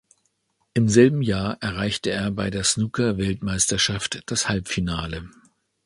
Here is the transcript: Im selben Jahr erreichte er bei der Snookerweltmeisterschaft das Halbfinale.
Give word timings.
Im 0.73 0.89
selben 0.89 1.21
Jahr 1.21 1.59
erreichte 1.61 2.09
er 2.09 2.31
bei 2.31 2.49
der 2.49 2.63
Snookerweltmeisterschaft 2.63 4.23
das 4.25 4.49
Halbfinale. 4.49 5.29